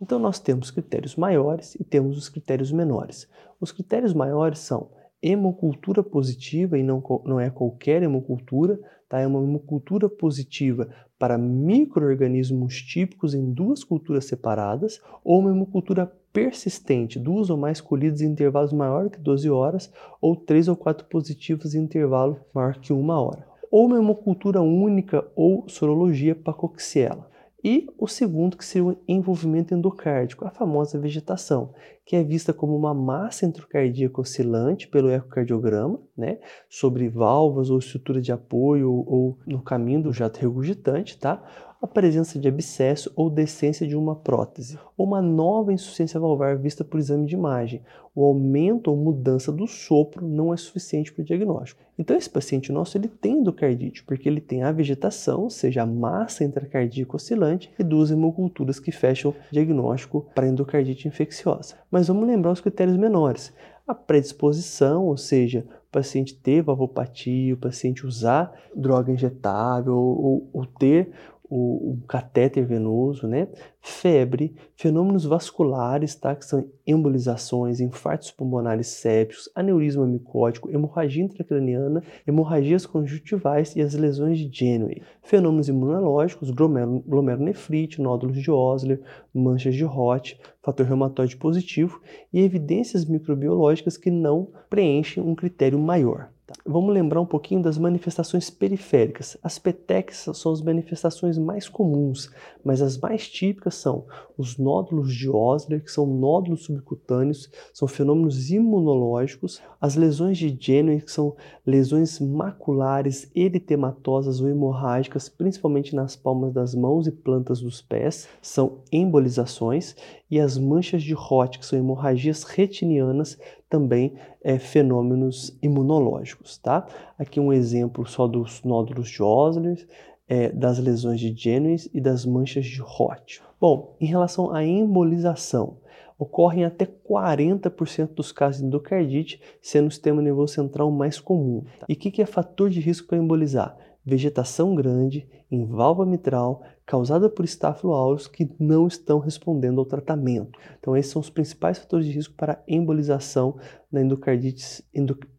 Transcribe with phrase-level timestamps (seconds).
[0.00, 3.28] Então nós temos critérios maiores e temos os critérios menores.
[3.60, 4.88] Os critérios maiores são
[5.22, 9.20] hemocultura positiva, e não, não é qualquer hemocultura, tá?
[9.20, 17.18] é uma hemocultura positiva para micro-organismos típicos em duas culturas separadas, ou uma hemocultura persistente,
[17.18, 21.74] duas ou mais colhidas em intervalos maior que 12 horas, ou três ou quatro positivos
[21.74, 23.46] em intervalo maior que uma hora.
[23.70, 27.29] Ou uma hemocultura única ou sorologia para coxiela.
[27.62, 31.74] E o segundo, que seria o envolvimento endocárdico, a famosa vegetação,
[32.10, 38.20] que é vista como uma massa entrocardíaca oscilante pelo ecocardiograma, né, sobre válvulas ou estrutura
[38.20, 41.40] de apoio ou no caminho do jato regurgitante, tá?
[41.82, 46.84] a presença de abscesso ou decência de uma prótese, ou uma nova insuficiência valvar vista
[46.84, 47.82] por exame de imagem.
[48.14, 51.80] O aumento ou mudança do sopro não é suficiente para o diagnóstico.
[51.98, 55.86] Então esse paciente nosso ele tem endocardite, porque ele tem a vegetação, ou seja, a
[55.86, 61.76] massa intracardíaca oscilante e duas hemoculturas que fecham o diagnóstico para endocardite infecciosa.
[61.90, 63.52] Mas vamos lembrar os critérios menores.
[63.86, 70.66] A predisposição, ou seja, o paciente ter valvopatia, o paciente usar droga injetável ou, ou
[70.66, 71.10] ter
[71.50, 73.48] o, o catéter venoso, né?
[73.82, 76.36] febre, fenômenos vasculares, tá?
[76.36, 84.38] que são embolizações, infartos pulmonares sépticos, aneurisma micótico, hemorragia intracraniana, hemorragias conjuntivais e as lesões
[84.38, 85.02] de Janeway.
[85.22, 89.00] Fenômenos imunológicos, glomerulonefrite, nódulos de Osler,
[89.34, 92.00] manchas de Roth, fator reumatoide positivo
[92.32, 96.30] e evidências microbiológicas que não preenchem um critério maior.
[96.50, 96.54] Tá.
[96.66, 99.36] Vamos lembrar um pouquinho das manifestações periféricas.
[99.40, 102.28] As petecs são as manifestações mais comuns,
[102.64, 104.04] mas as mais típicas são
[104.36, 111.04] os nódulos de Osler, que são nódulos subcutâneos, são fenômenos imunológicos, as lesões de Jenner,
[111.04, 117.80] que são lesões maculares, eritematosas ou hemorrágicas, principalmente nas palmas das mãos e plantas dos
[117.80, 119.94] pés, são embolizações,
[120.30, 123.38] e as manchas de Roth, que são hemorragias retinianas,
[123.70, 126.86] também é, fenômenos imunológicos, tá?
[127.16, 129.86] Aqui um exemplo só dos nódulos de Osler,
[130.28, 133.40] é, das lesões de Jennings e das manchas de Roth.
[133.60, 135.78] Bom, em relação à embolização,
[136.18, 141.64] ocorrem até 40% dos casos de endocardite, sendo o sistema nervoso central mais comum.
[141.88, 143.76] E o que, que é fator de risco para embolizar?
[144.04, 150.58] Vegetação grande em válvula mitral, causada por estáfilos que não estão respondendo ao tratamento.
[150.78, 153.56] Então, esses são os principais fatores de risco para embolização
[153.90, 154.84] na endocardite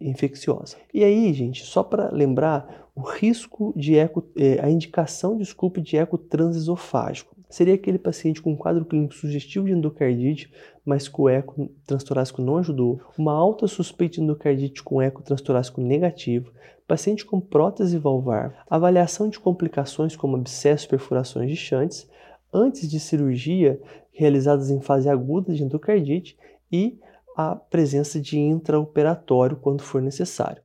[0.00, 0.76] infecciosa.
[0.92, 5.96] E aí, gente, só para lembrar, o risco de eco, eh, a indicação, desculpe, de
[5.96, 10.50] eco transesofágico seria aquele paciente com quadro clínico sugestivo de endocardite,
[10.84, 16.52] mas com eco transtorácico não ajudou, uma alta suspeita de endocardite com eco transtorácico negativo,
[16.86, 22.08] paciente com prótese valvar, avaliação de complicações como abscessos, perfurações de chantes,
[22.52, 23.80] antes de cirurgia
[24.12, 26.38] realizadas em fase aguda de endocardite
[26.70, 26.98] e
[27.36, 30.62] a presença de intraoperatório quando for necessário.